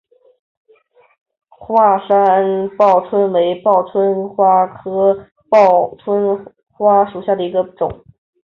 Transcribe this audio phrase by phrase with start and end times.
[1.49, 8.03] 华山报春为报春花科报春花属下的一个种。